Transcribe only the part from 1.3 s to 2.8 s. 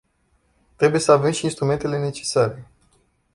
și instrumentele necesare.